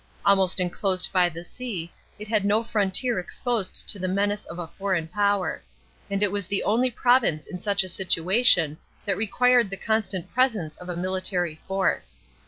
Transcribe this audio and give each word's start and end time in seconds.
Almost 0.25 0.59
enclosed 0.59 1.13
by 1.13 1.29
the 1.29 1.43
sea, 1.43 1.93
it 2.17 2.27
had' 2.27 2.43
no 2.43 2.63
frontier 2.63 3.19
exposed 3.19 3.87
to 3.87 3.99
the 3.99 4.07
menace 4.07 4.45
of 4.45 4.57
a 4.57 4.65
foreign 4.65 5.07
power; 5.07 5.61
and 6.09 6.23
it 6.23 6.31
was 6.31 6.47
the 6.47 6.63
only 6.63 6.89
province 6.89 7.45
in 7.45 7.61
such 7.61 7.83
a 7.83 7.87
situation 7.87 8.79
that 9.05 9.15
required 9.15 9.69
the 9.69 9.77
constant 9.77 10.33
presence 10.33 10.75
of 10.77 10.89
a 10.89 10.97
military 10.97 11.61
force. 11.67 12.19